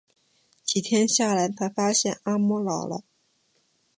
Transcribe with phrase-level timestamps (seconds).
[0.63, 3.03] 几天下来才发现阿嬤老了